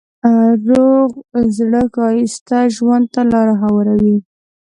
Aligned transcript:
روغ 0.67 1.09
زړه 1.57 1.81
ښایسته 1.95 2.57
ژوند 2.75 3.05
ته 3.13 3.21
لاره 3.31 3.55
هواروي. 3.63 4.17